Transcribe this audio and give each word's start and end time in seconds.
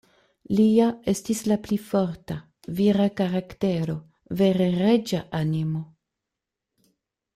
Lia 0.59 0.85
estis 1.11 1.41
la 1.51 1.57
pli 1.67 1.77
forta, 1.89 2.37
vira 2.79 3.07
karaktero; 3.21 3.97
vere 4.41 4.71
reĝa 4.81 5.21
animo. 5.43 5.83